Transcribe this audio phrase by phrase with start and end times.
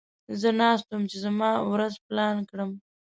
[0.41, 2.71] زه ناست وم چې زما ورځ پلان کړم.